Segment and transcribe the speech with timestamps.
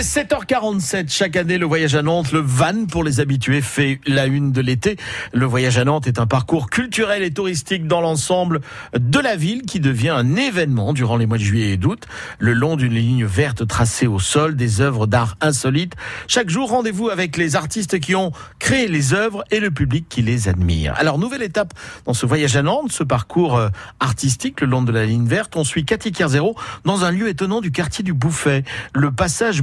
[0.00, 1.12] est 7h47.
[1.12, 4.62] Chaque année, le voyage à Nantes, le van pour les habitués, fait la une de
[4.62, 4.96] l'été.
[5.34, 8.62] Le voyage à Nantes est un parcours culturel et touristique dans l'ensemble
[8.98, 12.06] de la ville qui devient un événement durant les mois de juillet et d'août.
[12.38, 15.96] Le long d'une ligne verte tracée au sol, des œuvres d'art insolites.
[16.28, 20.22] Chaque jour, rendez-vous avec les artistes qui ont créé les œuvres et le public qui
[20.22, 20.94] les admire.
[20.96, 21.74] Alors, nouvelle étape
[22.06, 25.56] dans ce voyage à Nantes, ce parcours euh, artistique le long de la ligne verte.
[25.56, 26.56] On suit Cathy Kerzero
[26.86, 28.64] dans un lieu étonnant du quartier du Bouffet,
[28.94, 29.62] le passage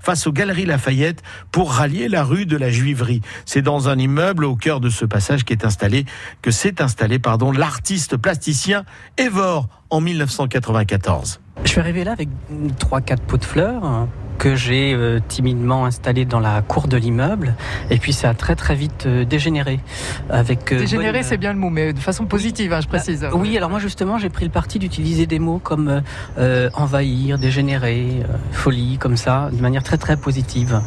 [0.00, 3.20] Face aux Galeries Lafayette pour rallier la rue de la Juiverie.
[3.44, 8.84] C'est dans un immeuble au cœur de ce passage que s'est installé, pardon, l'artiste plasticien
[9.18, 11.40] Evor en 1994.
[11.64, 12.28] Je suis arrivé là avec
[12.78, 14.08] trois, quatre pots de fleurs
[14.42, 17.54] que j'ai euh, timidement installé dans la cour de l'immeuble.
[17.90, 19.78] Et puis ça a très très vite euh, dégénéré.
[20.30, 23.24] Avec, euh, dégénéré, c'est bien le mot, mais de façon positive, hein, je précise.
[23.34, 26.02] oui, alors moi justement, j'ai pris le parti d'utiliser des mots comme
[26.74, 30.80] envahir, dégénérer, folie, comme ça, de manière très très positive.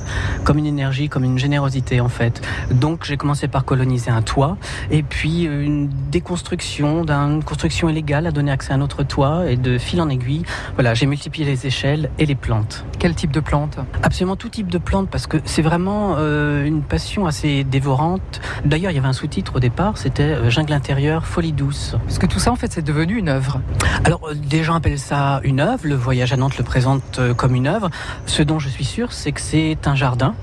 [0.44, 2.46] Comme une énergie, comme une générosité en fait.
[2.72, 4.58] Donc j'ai commencé par coloniser un toit
[4.92, 9.56] et puis une déconstruction d'une construction illégale a donné accès à un autre toit et
[9.56, 12.84] de fil en aiguille, voilà, j'ai multiplié les échelles et les plantes.
[13.00, 16.82] Quel type de plantes Absolument tout type de plantes parce que c'est vraiment euh, une
[16.82, 18.42] passion assez dévorante.
[18.66, 21.96] D'ailleurs, il y avait un sous-titre au départ, c'était euh, Jungle intérieur, folie douce.
[22.06, 23.62] Parce que tout ça, en fait, c'est devenu une œuvre.
[24.04, 25.84] Alors, euh, des gens appellent ça une œuvre.
[25.84, 27.90] Le voyage à Nantes le présente comme une œuvre.
[28.26, 30.36] Ce dont je suis sûr, c'est que c'est un jardin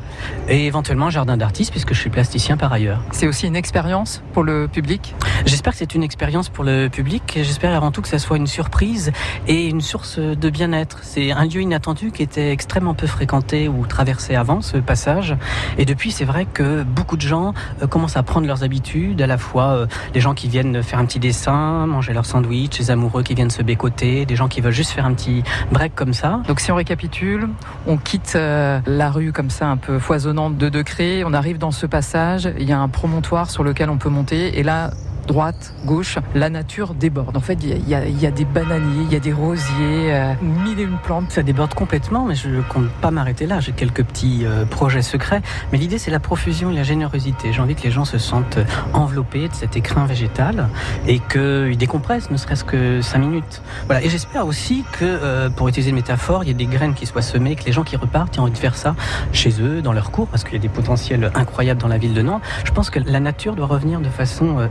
[0.48, 3.00] et éventuellement un jardin d'artiste puisque je suis plasticien par ailleurs.
[3.10, 5.14] C'est aussi une expérience pour le public?
[5.46, 7.22] J'espère que c'est une expérience pour le public.
[7.42, 9.12] J'espère avant tout que ça soit une surprise
[9.48, 11.00] et une source de bien-être.
[11.02, 15.36] C'est un lieu inattendu qui était extrêmement peu fréquenté ou traversé avant ce passage.
[15.78, 19.26] Et depuis, c'est vrai que beaucoup de gens euh, commencent à prendre leurs habitudes, à
[19.26, 22.90] la fois euh, des gens qui viennent faire un petit dessin, manger leur sandwich, les
[22.90, 26.12] amoureux qui viennent se bécoter, des gens qui veulent juste faire un petit break comme
[26.12, 26.40] ça.
[26.48, 27.48] Donc si on récapitule,
[27.86, 31.70] on quitte euh, la rue comme ça un peu foisonnante de degrés, on arrive dans
[31.70, 34.90] ce passage, il y a un promontoire sur lequel on peut monter et là
[35.26, 37.36] droite, gauche, la nature déborde.
[37.36, 40.84] En fait, il y, a, des bananiers, il y a des rosiers, euh, mille et
[40.84, 41.30] une plantes.
[41.30, 43.60] Ça déborde complètement, mais je ne compte pas m'arrêter là.
[43.60, 45.42] J'ai quelques petits euh, projets secrets.
[45.72, 47.52] Mais l'idée, c'est la profusion et la générosité.
[47.52, 48.58] J'ai envie que les gens se sentent
[48.92, 50.68] enveloppés de cet écrin végétal
[51.06, 53.62] et qu'ils décompressent, ne serait-ce que cinq minutes.
[53.86, 54.02] Voilà.
[54.02, 57.06] Et j'espère aussi que, euh, pour utiliser une métaphore, il y a des graines qui
[57.06, 58.94] soient semées, que les gens qui repartent aient envie de faire ça
[59.32, 62.14] chez eux, dans leur cours, parce qu'il y a des potentiels incroyables dans la ville
[62.14, 62.42] de Nantes.
[62.64, 64.68] Je pense que la nature doit revenir de façon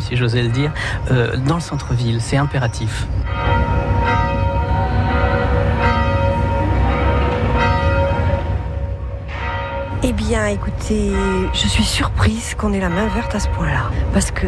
[0.00, 0.72] si j'osais le dire,
[1.10, 2.20] euh, dans le centre-ville.
[2.20, 3.06] C'est impératif.
[10.02, 11.12] Eh bien, écoutez,
[11.52, 13.90] je suis surprise qu'on ait la main verte à ce point-là.
[14.12, 14.46] Parce que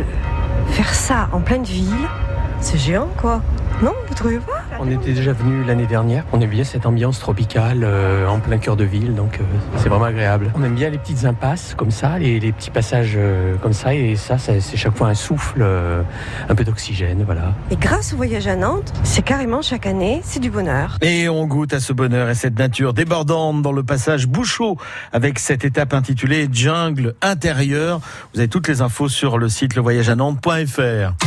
[0.69, 2.09] faire ça en pleine ville,
[2.61, 3.41] c'est géant, quoi.
[3.83, 4.56] Non, vous trouvez pas?
[4.79, 6.25] On était déjà venu l'année dernière.
[6.33, 9.45] On aime bien cette ambiance tropicale euh, en plein cœur de ville, donc euh,
[9.79, 10.53] c'est vraiment agréable.
[10.55, 13.95] On aime bien les petites impasses comme ça, les, les petits passages euh, comme ça,
[13.95, 15.65] et ça, c'est chaque fois un souffle,
[16.49, 17.55] un peu d'oxygène, voilà.
[17.71, 20.99] Et grâce au voyage à Nantes, c'est carrément chaque année, c'est du bonheur.
[21.01, 24.77] Et on goûte à ce bonheur et cette nature débordante dans le passage Bouchot
[25.13, 28.01] avec cette étape intitulée Jungle intérieur.
[28.35, 31.26] Vous avez toutes les infos sur le site levoyageanantes.fr.